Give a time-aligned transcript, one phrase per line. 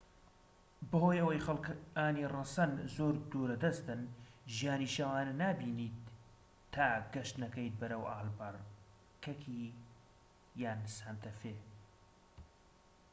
[0.89, 4.01] بەهۆی ئەوەی خەلکانی ڕەسەن زۆر دوورە دەستن
[4.55, 6.01] ژیانی شەوانە نابینیت
[6.73, 9.61] تا گەشت نەکەیت بەرەو ئالبەکەرکی
[10.61, 11.55] یان سانتە فێ